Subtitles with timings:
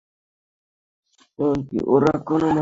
[1.39, 2.59] এমনকি ওরা কোনো মানুষ না।